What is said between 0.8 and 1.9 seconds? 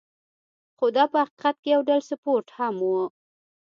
دا په حقیقت کې یو